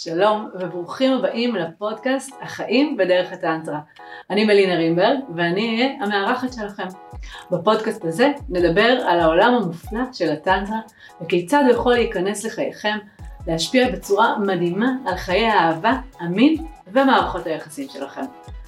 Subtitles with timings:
[0.00, 3.80] שלום וברוכים הבאים לפודקאסט החיים בדרך הטנטרה.
[4.30, 6.86] אני מלינה רימברג ואני אהיה המארחת שלכם.
[7.50, 10.80] בפודקאסט הזה נדבר על העולם המופלא של הטנטרה
[11.20, 12.98] וכיצד הוא יכול להיכנס לחייכם,
[13.46, 16.56] להשפיע בצורה מדהימה על חיי האהבה, המין
[16.92, 18.24] ומערכות היחסים שלכם.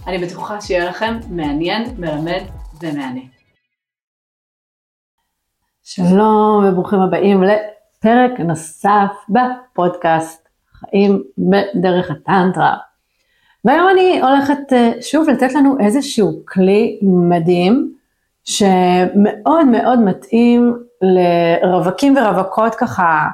[0.06, 2.42] אני בטוחה שיהיה לכם מעניין, מלמד
[2.82, 3.28] ומעניין.
[5.82, 10.49] שלום וברוכים הבאים לפרק נוסף בפודקאסט
[10.80, 12.76] חיים בדרך הטנטרה.
[13.64, 17.92] והיום אני הולכת אה, שוב לתת לנו איזשהו כלי מדהים
[18.44, 23.28] שמאוד מאוד מתאים לרווקים ורווקות ככה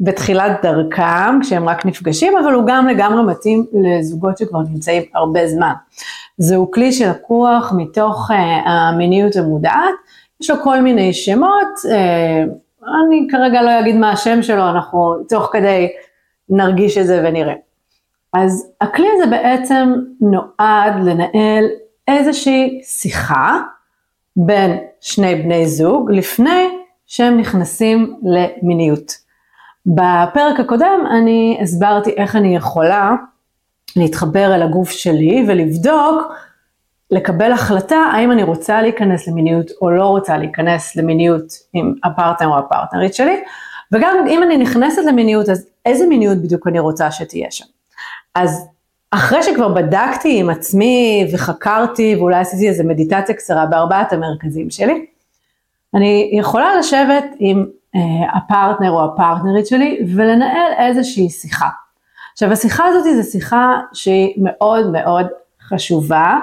[0.00, 5.72] בתחילת דרכם, כשהם רק נפגשים, אבל הוא גם לגמרי מתאים לזוגות שכבר נמצאים הרבה זמן.
[6.38, 8.34] זהו כלי שלקוח מתוך uh,
[8.68, 9.94] המיניות המודעת,
[10.42, 15.48] יש לו כל מיני שמות, uh, אני כרגע לא אגיד מה השם שלו, אנחנו תוך
[15.52, 15.88] כדי
[16.50, 17.54] נרגיש את זה ונראה.
[18.32, 21.64] אז הכלי הזה בעצם נועד לנהל
[22.08, 23.60] איזושהי שיחה
[24.36, 26.68] בין שני בני זוג לפני
[27.06, 29.12] שהם נכנסים למיניות.
[29.86, 33.14] בפרק הקודם אני הסברתי איך אני יכולה
[33.96, 36.32] להתחבר אל הגוף שלי ולבדוק,
[37.10, 42.58] לקבל החלטה האם אני רוצה להיכנס למיניות או לא רוצה להיכנס למיניות עם הפרטנר או
[42.58, 43.42] הפרטנרית שלי,
[43.92, 47.64] וגם אם אני נכנסת למיניות אז איזה מיניות בדיוק אני רוצה שתהיה שם.
[48.34, 48.66] אז
[49.10, 55.06] אחרי שכבר בדקתי עם עצמי וחקרתי ואולי עשיתי איזה מדיטציה קצרה בארבעת המרכזים שלי,
[55.94, 61.68] אני יכולה לשבת עם אה, הפרטנר או הפרטנרית שלי ולנהל איזושהי שיחה.
[62.32, 65.26] עכשיו השיחה הזאת זו שיחה שהיא מאוד מאוד
[65.68, 66.38] חשובה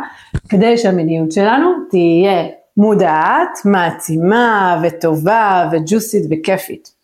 [0.50, 2.46] כדי שהמיניות שלנו תהיה
[2.78, 6.97] מודעת, מעצימה וטובה וג'וסית וכיפית.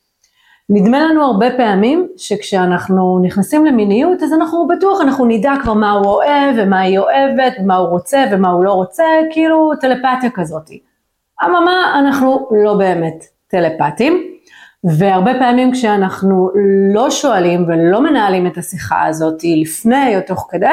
[0.69, 6.05] נדמה לנו הרבה פעמים שכשאנחנו נכנסים למיניות אז אנחנו בטוח, אנחנו נדע כבר מה הוא
[6.05, 10.69] אוהב ומה היא אוהבת ומה הוא רוצה ומה הוא לא רוצה, כאילו טלפתיה כזאת.
[11.45, 14.23] אממה, אנחנו לא באמת טלפתים,
[14.83, 16.49] והרבה פעמים כשאנחנו
[16.93, 20.65] לא שואלים ולא מנהלים את השיחה הזאת לפני או תוך כדי,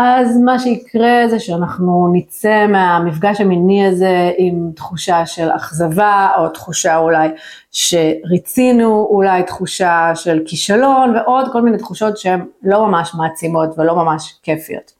[0.00, 6.96] אז מה שיקרה זה שאנחנו נצא מהמפגש המיני הזה עם תחושה של אכזבה, או תחושה
[6.96, 7.28] אולי
[7.70, 14.38] שריצינו, אולי תחושה של כישלון, ועוד כל מיני תחושות שהן לא ממש מעצימות ולא ממש
[14.42, 14.92] כיפיות.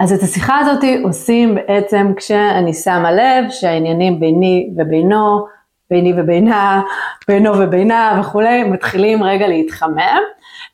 [0.00, 5.46] אז את השיחה הזאת עושים בעצם כשאני שמה לב שהעניינים ביני ובינו,
[5.90, 6.82] ביני ובינה,
[7.28, 10.20] בינו ובינה וכולי, מתחילים רגע להתחמם.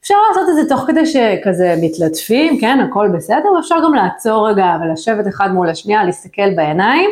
[0.00, 4.76] אפשר לעשות את זה תוך כדי שכזה מתלטפים, כן, הכל בסדר, ואפשר גם לעצור רגע
[4.80, 7.10] ולשבת אחד מול השנייה, להסתכל בעיניים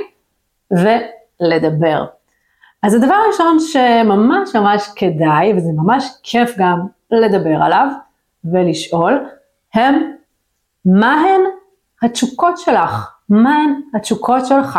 [0.70, 2.04] ולדבר.
[2.82, 7.88] אז הדבר הראשון שממש ממש כדאי, וזה ממש כיף גם לדבר עליו
[8.44, 9.26] ולשאול,
[9.74, 10.12] הם
[10.84, 11.40] מהן
[12.02, 13.10] התשוקות שלך?
[13.28, 14.78] מהן התשוקות שלך?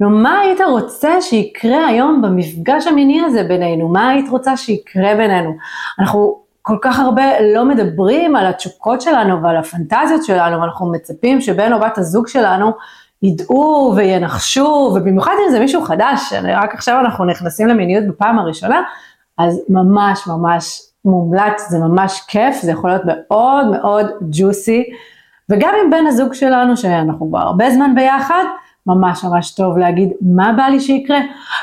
[0.00, 3.88] נו, מה היית רוצה שיקרה היום במפגש המיני הזה בינינו?
[3.88, 5.56] מה היית רוצה שיקרה בינינו?
[5.98, 11.72] אנחנו כל כך הרבה לא מדברים על התשוקות שלנו ועל הפנטזיות שלנו, ואנחנו מצפים שבן
[11.72, 12.72] או בת הזוג שלנו
[13.22, 18.82] ידעו וינחשו, ובמיוחד אם זה מישהו חדש, רק עכשיו אנחנו נכנסים למיניות בפעם הראשונה,
[19.38, 24.84] אז ממש ממש מומלץ, זה ממש כיף, זה יכול להיות מאוד מאוד ג'וסי,
[25.48, 28.44] וגם עם בן הזוג שלנו, שאנחנו כבר הרבה זמן ביחד,
[28.86, 31.18] ממש ממש טוב להגיד מה בא לי שיקרה,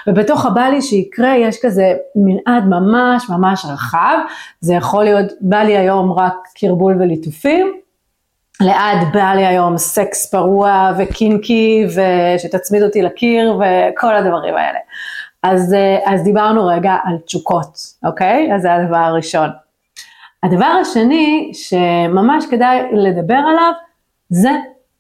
[0.08, 4.18] ובתוך הבא לי שיקרה יש כזה מנעד ממש ממש רחב,
[4.60, 7.74] זה יכול להיות בא לי היום רק קרבול וליטופים,
[8.62, 14.80] לעד בא לי היום סקס פרוע וקינקי ושתצמיד אותי לקיר וכל הדברים האלה.
[15.44, 15.76] אז,
[16.06, 18.56] אז דיברנו רגע על תשוקות, אוקיי?
[18.56, 19.50] אז זה הדבר הראשון.
[20.44, 23.72] הדבר השני שממש כדאי לדבר עליו
[24.30, 24.52] זה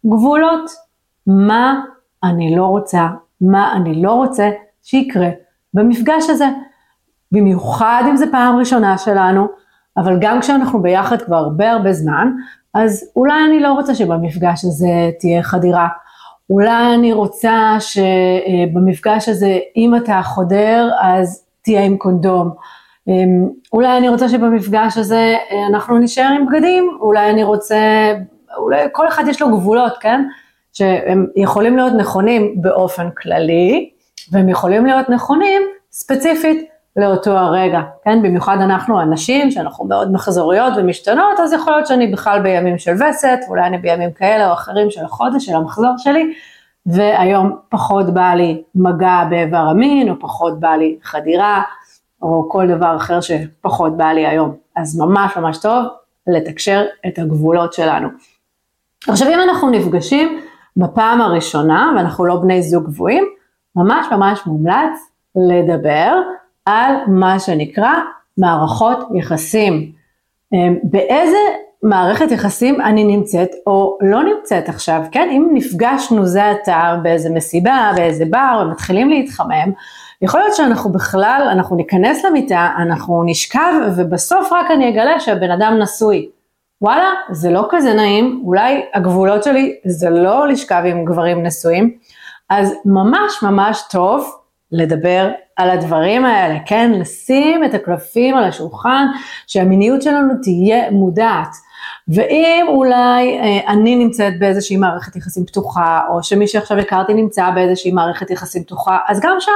[0.05, 0.87] גבולות.
[1.27, 1.81] מה
[2.23, 3.07] אני לא רוצה,
[3.41, 4.49] מה אני לא רוצה
[4.83, 5.29] שיקרה
[5.73, 6.47] במפגש הזה.
[7.31, 9.47] במיוחד אם זה פעם ראשונה שלנו,
[9.97, 12.31] אבל גם כשאנחנו ביחד כבר הרבה הרבה זמן,
[12.73, 15.87] אז אולי אני לא רוצה שבמפגש הזה תהיה חדירה.
[16.49, 22.51] אולי אני רוצה שבמפגש הזה, אם אתה חודר, אז תהיה עם קונדום.
[23.07, 25.35] אמ, אולי אני רוצה שבמפגש הזה
[25.69, 27.77] אנחנו נשאר עם בגדים, אולי אני רוצה,
[28.57, 30.25] אולי כל אחד יש לו גבולות, כן?
[30.77, 33.89] שהם יכולים להיות נכונים באופן כללי,
[34.31, 38.21] והם יכולים להיות נכונים ספציפית לאותו הרגע, כן?
[38.21, 43.39] במיוחד אנחנו הנשים, שאנחנו מאוד מחזוריות ומשתנות, אז יכול להיות שאני בכלל בימים של וסת,
[43.47, 46.33] אולי אני בימים כאלה או אחרים של החודש, של המחזור שלי,
[46.85, 51.61] והיום פחות בא לי מגע באיבר המין, או פחות בא לי חדירה,
[52.21, 54.55] או כל דבר אחר שפחות בא לי היום.
[54.75, 55.85] אז ממש ממש טוב
[56.27, 58.07] לתקשר את הגבולות שלנו.
[59.07, 60.39] עכשיו אם אנחנו נפגשים
[60.77, 63.25] בפעם הראשונה ואנחנו לא בני זוג גבוהים,
[63.75, 66.13] ממש ממש מומלץ לדבר
[66.65, 67.93] על מה שנקרא
[68.37, 69.91] מערכות יחסים.
[70.53, 71.37] אמ, באיזה
[71.83, 75.29] מערכת יחסים אני נמצאת או לא נמצאת עכשיו, כן?
[75.31, 79.71] אם נפגשנו זה עתה באיזה מסיבה, באיזה בר, ומתחילים להתחמם,
[80.21, 85.77] יכול להיות שאנחנו בכלל, אנחנו ניכנס למיטה, אנחנו נשכב, ובסוף רק אני אגלה שהבן אדם
[85.81, 86.29] נשוי.
[86.81, 91.97] וואלה, זה לא כזה נעים, אולי הגבולות שלי זה לא לשכב עם גברים נשואים,
[92.49, 94.35] אז ממש ממש טוב
[94.71, 96.91] לדבר על הדברים האלה, כן?
[96.91, 99.05] לשים את הקלפים על השולחן,
[99.47, 101.55] שהמיניות שלנו תהיה מודעת.
[102.07, 107.91] ואם אולי אה, אני נמצאת באיזושהי מערכת יחסים פתוחה, או שמי שעכשיו הכרתי נמצא באיזושהי
[107.91, 109.51] מערכת יחסים פתוחה, אז גם שם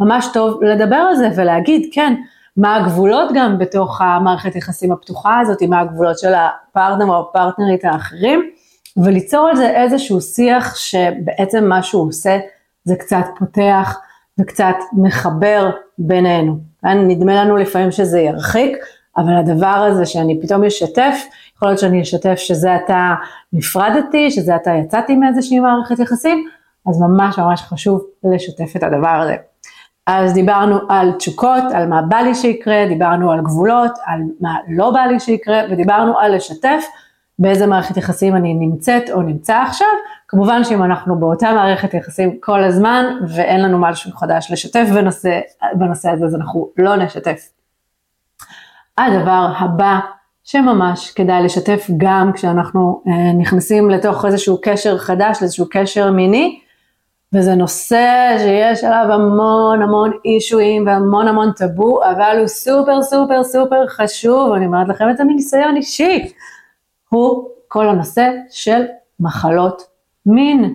[0.00, 2.14] ממש טוב לדבר על זה ולהגיד, כן,
[2.56, 8.50] מה הגבולות גם בתוך המערכת יחסים הפתוחה הזאת, מה הגבולות של הפרטנר או הפרטנרית האחרים,
[8.96, 12.38] וליצור על זה איזשהו שיח שבעצם מה שהוא עושה
[12.84, 13.98] זה קצת פותח
[14.40, 16.58] וקצת מחבר בינינו.
[16.84, 18.76] נדמה לנו לפעמים שזה ירחיק,
[19.16, 21.16] אבל הדבר הזה שאני פתאום אשתף,
[21.56, 23.14] יכול להיות שאני אשתף שזה עתה
[23.52, 26.48] נפרדתי, שזה עתה יצאתי מאיזושהי מערכת יחסים,
[26.88, 29.36] אז ממש ממש חשוב לשתף את הדבר הזה.
[30.06, 34.90] אז דיברנו על תשוקות, על מה בא לי שיקרה, דיברנו על גבולות, על מה לא
[34.90, 36.84] בא לי שיקרה, ודיברנו על לשתף
[37.38, 39.88] באיזה מערכת יחסים אני נמצאת או נמצא עכשיו.
[40.28, 45.40] כמובן שאם אנחנו באותה מערכת יחסים כל הזמן ואין לנו משהו חדש לשתף בנושא,
[45.74, 47.48] בנושא הזה, אז אנחנו לא נשתף.
[48.98, 49.98] הדבר הבא
[50.44, 56.60] שממש כדאי לשתף גם כשאנחנו אה, נכנסים לתוך איזשהו קשר חדש, איזשהו קשר מיני,
[57.34, 63.86] וזה נושא שיש עליו המון המון אישויים והמון המון טאבו, אבל הוא סופר סופר סופר
[63.88, 66.32] חשוב, אני אומרת לכם את זה מניסיון אישי,
[67.08, 68.82] הוא כל הנושא של
[69.20, 69.82] מחלות
[70.26, 70.74] מין,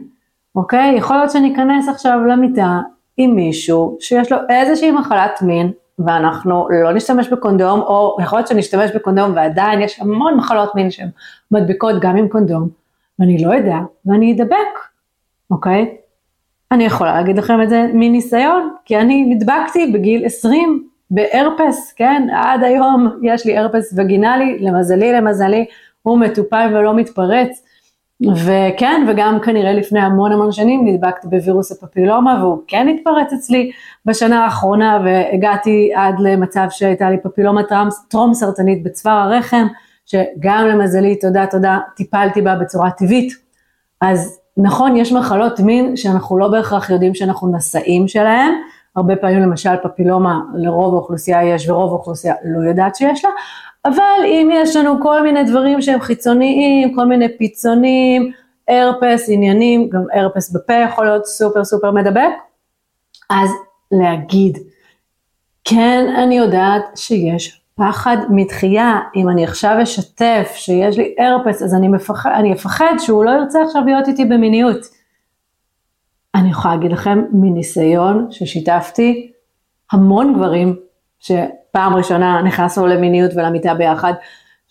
[0.55, 0.95] אוקיי?
[0.97, 2.79] יכול להיות שניכנס עכשיו למיטה
[3.17, 8.91] עם מישהו שיש לו איזושהי מחלת מין, ואנחנו לא נשתמש בקונדום, או יכול להיות שנשתמש
[8.95, 11.09] בקונדום ועדיין יש המון מחלות מין שהן
[11.51, 12.69] מדביקות גם עם קונדום,
[13.19, 14.79] ואני לא יודע, ואני אדבק,
[15.51, 15.95] אוקיי?
[16.71, 22.27] אני יכולה להגיד לכם את זה מניסיון, כי אני נדבקתי בגיל 20 בהרפס, כן?
[22.33, 25.65] עד היום יש לי הרפס וגינלי, למזלי למזלי,
[26.01, 27.63] הוא מטופל ולא מתפרץ.
[28.45, 33.71] וכן, וגם כנראה לפני המון המון שנים נדבקתי בווירוס הפפילומה והוא כן התפרץ אצלי
[34.05, 37.61] בשנה האחרונה והגעתי עד למצב שהייתה לי פפילומה
[38.07, 39.67] טרום סרטנית בצוואר הרחם,
[40.05, 43.33] שגם למזלי, תודה תודה, טיפלתי בה בצורה טבעית.
[44.01, 48.53] אז נכון, יש מחלות מין שאנחנו לא בהכרח יודעים שאנחנו נשאים שלהם,
[48.95, 53.31] הרבה פעמים למשל פפילומה לרוב האוכלוסייה יש ורוב האוכלוסייה לא יודעת שיש לה,
[53.85, 58.31] אבל אם יש לנו כל מיני דברים שהם חיצוניים, כל מיני פיצונים,
[58.67, 62.31] הרפס, עניינים, גם הרפס בפה יכול להיות סופר סופר מדבק,
[63.29, 63.49] אז
[63.91, 64.57] להגיד,
[65.63, 71.87] כן אני יודעת שיש פחד מתחייה, אם אני עכשיו אשתף שיש לי הרפס, אז אני,
[71.87, 74.77] מפחד, אני אפחד שהוא לא ירצה עכשיו להיות איתי במיניות.
[76.35, 79.31] אני יכולה להגיד לכם מניסיון ששיתפתי
[79.91, 80.75] המון גברים
[81.19, 84.13] שפעם ראשונה נכנסנו למיניות ולמיטה ביחד,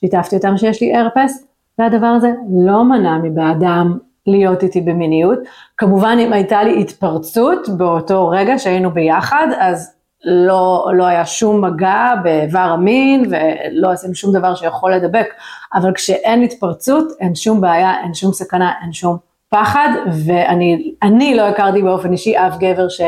[0.00, 1.46] שיתפתי אותם שיש לי הרפס,
[1.78, 2.32] והדבר הזה
[2.64, 5.38] לא מנע מבעדם להיות איתי במיניות.
[5.76, 12.14] כמובן אם הייתה לי התפרצות באותו רגע שהיינו ביחד, אז לא, לא היה שום מגע
[12.22, 15.26] באיבר המין ולא עשינו שום דבר שיכול לדבק,
[15.74, 19.16] אבל כשאין התפרצות אין שום בעיה, אין שום סכנה, אין שום
[19.48, 19.88] פחד,
[20.24, 23.00] ואני לא הכרתי באופן אישי אף גבר ש...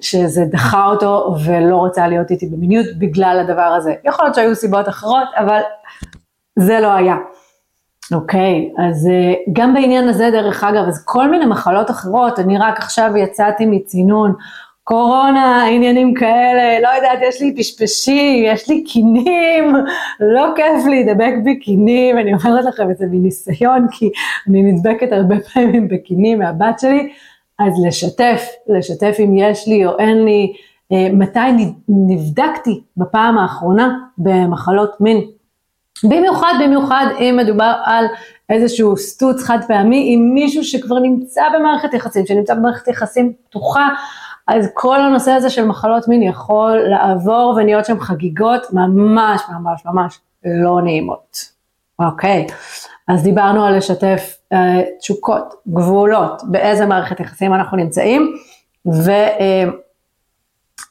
[0.00, 3.94] שזה דחה אותו ולא רצה להיות איתי במיניות בגלל הדבר הזה.
[4.04, 5.60] יכול להיות שהיו סיבות אחרות, אבל
[6.58, 7.16] זה לא היה.
[8.12, 12.78] אוקיי, אז אה, גם בעניין הזה דרך אגב, אז כל מיני מחלות אחרות, אני רק
[12.78, 14.34] עכשיו יצאתי מצינון,
[14.88, 19.74] קורונה, עניינים כאלה, לא יודעת, יש לי פשפשים, יש לי קינים,
[20.20, 24.10] לא כיף להידבק בקינים, אני אומרת לכם את זה מניסיון, כי
[24.48, 27.12] אני נדבקת הרבה פעמים בקינים מהבת שלי,
[27.58, 30.52] אז לשתף, לשתף אם יש לי או אין לי,
[30.92, 35.20] אה, מתי נבדקתי בפעם האחרונה במחלות מין.
[36.04, 38.04] במיוחד, במיוחד אם מדובר על
[38.50, 43.88] איזשהו סטוץ חד פעמי עם מישהו שכבר נמצא במערכת יחסים, שנמצא במערכת יחסים פתוחה,
[44.48, 50.18] אז כל הנושא הזה של מחלות מין יכול לעבור ונהיות שם חגיגות ממש ממש ממש
[50.44, 51.58] לא נעימות.
[51.98, 52.46] אוקיי,
[53.08, 58.36] אז דיברנו על לשתף אה, תשוקות, גבולות, באיזה מערכת יחסים אנחנו נמצאים,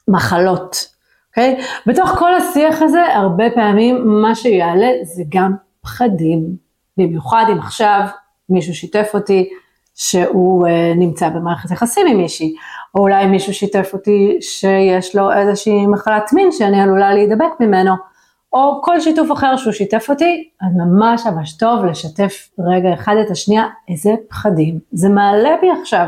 [0.07, 0.97] ומחלות.
[1.29, 1.61] אוקיי?
[1.85, 6.55] בתוך כל השיח הזה, הרבה פעמים מה שיעלה זה גם פחדים.
[6.97, 8.05] במיוחד אם עכשיו
[8.49, 9.49] מישהו שיתף אותי
[9.95, 12.55] שהוא אה, נמצא במערכת יחסים עם מישהי,
[12.97, 17.93] או אולי מישהו שיתף אותי שיש לו איזושהי מחלת מין שאני עלולה להידבק ממנו,
[18.53, 23.31] או כל שיתוף אחר שהוא שיתף אותי, אז ממש ממש טוב לשתף רגע אחד את
[23.31, 26.07] השנייה, איזה פחדים זה מעלה בי עכשיו.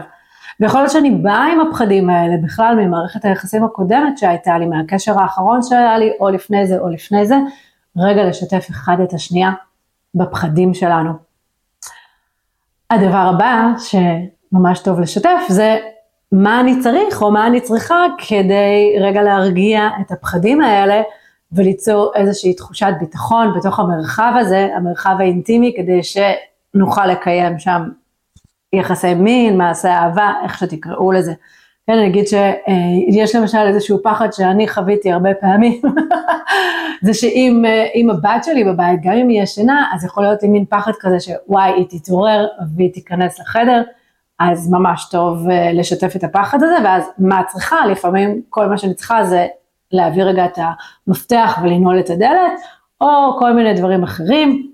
[0.59, 5.59] ויכול להיות שאני באה עם הפחדים האלה בכלל ממערכת היחסים הקודמת שהייתה לי, מהקשר האחרון
[5.61, 7.35] שהיה לי, או לפני זה או לפני זה,
[7.97, 9.51] רגע לשתף אחד את השנייה
[10.15, 11.11] בפחדים שלנו.
[12.89, 15.77] הדבר הבא שממש טוב לשתף זה
[16.31, 21.01] מה אני צריך או מה אני צריכה כדי רגע להרגיע את הפחדים האלה
[21.51, 27.81] וליצור איזושהי תחושת ביטחון בתוך המרחב הזה, המרחב האינטימי, כדי שנוכל לקיים שם
[28.73, 31.33] יחסי מין, מעשי אהבה, איך שתקראו לזה.
[31.87, 35.81] כן, אני אגיד שיש למשל איזשהו פחד שאני חוויתי הרבה פעמים,
[37.05, 40.91] זה שאם הבת שלי בבית, גם אם היא ישנה, אז יכול להיות לי מין פחד
[40.99, 43.81] כזה שוואי, היא תתעורר והיא תיכנס לחדר,
[44.39, 47.85] אז ממש טוב אה, לשתף את הפחד הזה, ואז מה את צריכה?
[47.85, 49.47] לפעמים כל מה שאני צריכה זה
[49.91, 50.57] להעביר רגע את
[51.07, 52.61] המפתח ולנעול את הדלת,
[53.01, 53.07] או
[53.39, 54.71] כל מיני דברים אחרים.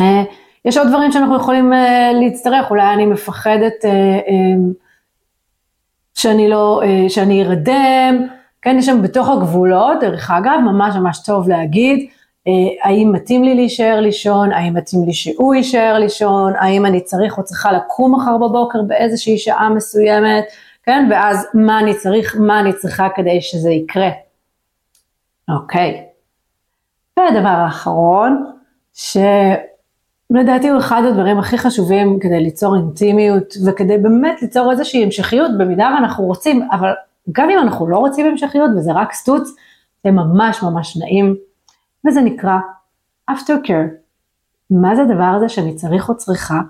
[0.00, 0.22] אה,
[0.64, 3.84] יש עוד דברים שאנחנו יכולים אה, להצטרך, אולי אני מפחדת
[6.14, 8.26] שאני לא, שאני ארדם,
[8.62, 12.10] כן, יש שם בתוך הגבולות, דרך אגב, ממש ממש טוב להגיד,
[12.82, 17.44] האם מתאים לי להישאר לישון, האם מתאים לי שהוא יישאר לישון, האם אני צריך או
[17.44, 20.44] צריכה לקום מחר בבוקר באיזושהי שעה מסוימת,
[20.82, 24.10] כן, ואז מה אני צריך, מה אני צריכה כדי שזה יקרה.
[25.48, 26.04] אוקיי.
[27.18, 28.44] והדבר האחרון,
[28.92, 35.90] שלדעתי הוא אחד הדברים הכי חשובים כדי ליצור אינטימיות וכדי באמת ליצור איזושהי המשכיות במידה
[35.94, 36.90] ואנחנו רוצים, אבל
[37.32, 39.50] גם אם אנחנו לא רוצים המשכיות וזה רק סטוץ,
[40.04, 41.36] זה ממש ממש נעים,
[42.06, 42.58] וזה נקרא
[43.30, 44.00] after care.
[44.70, 46.60] מה זה הדבר הזה שאני צריך או צריכה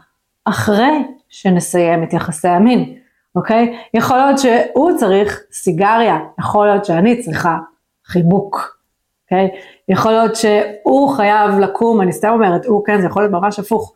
[0.45, 2.95] אחרי שנסיים את יחסי המין,
[3.37, 3.79] אוקיי?
[3.95, 7.59] יכול להיות שהוא צריך סיגריה, יכול להיות שאני צריכה
[8.07, 8.79] חיבוק,
[9.25, 9.49] אוקיי?
[9.89, 13.95] יכול להיות שהוא חייב לקום, אני סתם אומרת, הוא כן, זה יכול להיות ממש הפוך.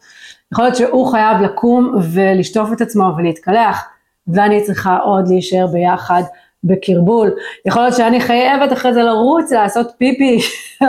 [0.52, 3.84] יכול להיות שהוא חייב לקום ולשטוף את עצמו ולהתקלח,
[4.28, 6.22] ואני צריכה עוד להישאר ביחד
[6.64, 7.30] בקרבול.
[7.66, 10.38] יכול להיות שאני חייבת אחרי זה לרוץ, לעשות פיפי,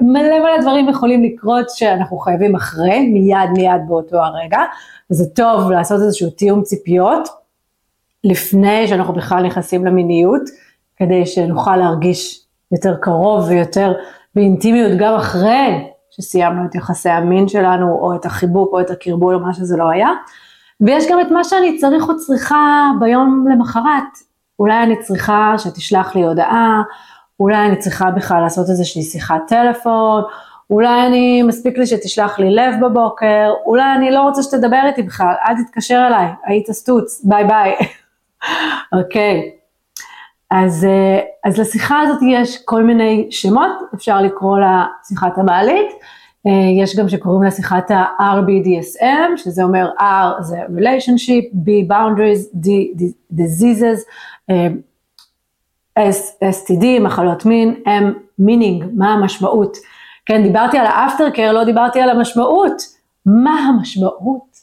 [0.00, 4.60] מלא מלא דברים יכולים לקרות שאנחנו חייבים אחרי, מיד מיד באותו הרגע,
[5.10, 7.28] וזה טוב לעשות איזשהו תיאום ציפיות,
[8.24, 10.42] לפני שאנחנו בכלל נכנסים למיניות,
[10.96, 13.92] כדי שנוכל להרגיש יותר קרוב ויותר
[14.34, 19.40] באינטימיות גם אחרי שסיימנו את יחסי המין שלנו, או את החיבוק, או את הקרבול, או
[19.40, 20.08] מה שזה לא היה.
[20.80, 24.27] ויש גם את מה שאני צריך או צריכה ביום למחרת.
[24.58, 26.82] אולי אני צריכה שתשלח לי הודעה,
[27.40, 30.22] אולי אני צריכה בכלל לעשות איזושהי שיחת טלפון,
[30.70, 35.34] אולי אני, מספיק לי שתשלח לי לב בבוקר, אולי אני לא רוצה שתדבר איתי בכלל,
[35.48, 37.74] אל תתקשר אליי, היית סטוץ, ביי ביי.
[38.98, 39.50] אוקיי.
[39.54, 39.58] okay.
[40.50, 45.88] אז, אה, אז לשיחה הזאת יש כל מיני שמות, אפשר לקרוא לה שיחת המעלית,
[46.46, 52.68] אה, יש גם שקוראים לה שיחת ה-RBDSM, שזה אומר R זה relationship, B boundaries, D
[53.34, 54.00] diseases,
[56.40, 59.76] STD, מחלות מין, M meaning, מה המשמעות.
[60.26, 62.98] כן, דיברתי על האפטר קר, לא דיברתי על המשמעות.
[63.26, 64.56] מה המשמעות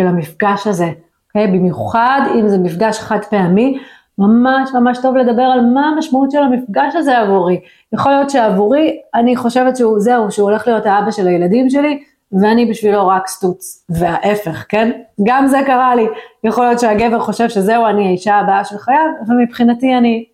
[0.00, 0.90] של המפגש הזה,
[1.28, 1.46] אוקיי?
[1.46, 3.78] במיוחד אם זה מפגש חד פעמי,
[4.18, 7.60] ממש ממש טוב לדבר על מה המשמעות של המפגש הזה עבורי.
[7.92, 12.02] יכול להיות שעבורי, אני חושבת שהוא זהו, שהוא הולך להיות האבא של הילדים שלי,
[12.40, 14.90] ואני בשבילו רק סטוץ, וההפך, כן?
[15.22, 16.06] גם זה קרה לי.
[16.44, 20.24] יכול להיות שהגבר חושב שזהו, אני האישה הבאה של חייו, ומבחינתי אני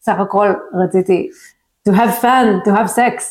[0.00, 1.28] סך הכל רציתי
[1.88, 3.22] to have fun, to have sex.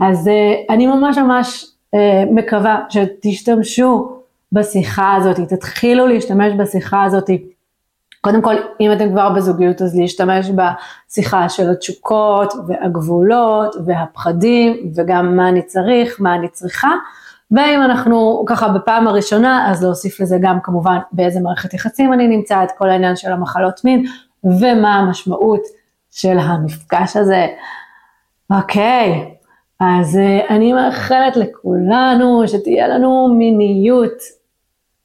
[0.00, 1.98] אז uh, אני ממש ממש uh,
[2.34, 4.18] מקווה שתשתמשו
[4.52, 7.30] בשיחה הזאת, תתחילו להשתמש בשיחה הזאת.
[8.20, 15.48] קודם כל, אם אתם כבר בזוגיות, אז להשתמש בשיחה של התשוקות והגבולות והפחדים וגם מה
[15.48, 16.90] אני צריך, מה אני צריכה.
[17.50, 22.64] ואם אנחנו ככה בפעם הראשונה, אז להוסיף לזה גם כמובן באיזה מערכת יחסים אני נמצא,
[22.64, 24.06] את כל העניין של המחלות מין
[24.44, 25.62] ומה המשמעות
[26.10, 27.46] של המפגש הזה.
[28.50, 29.34] אוקיי,
[29.80, 34.18] אז uh, אני מאחלת לכולנו שתהיה לנו מיניות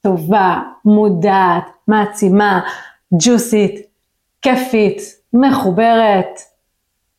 [0.02, 2.62] טובה, מודעת, מעצימה,
[3.22, 3.76] ג'וסית,
[4.42, 5.02] כיפית,
[5.34, 6.40] מחוברת,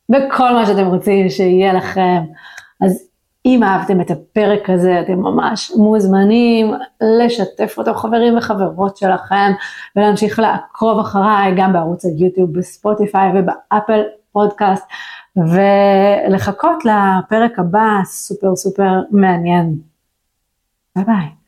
[0.09, 2.23] וכל מה שאתם רוצים שיהיה לכם.
[2.81, 3.07] אז
[3.45, 9.51] אם אהבתם את הפרק הזה, אתם ממש מוזמנים לשתף אותו חברים וחברות שלכם,
[9.95, 14.85] ולהמשיך לעקוב אחריי גם בערוץ היוטיוב, בספוטיפיי ובאפל הפודקאסט,
[15.35, 19.75] ולחכות לפרק הבא סופר סופר מעניין.
[20.95, 21.44] ביי ביי.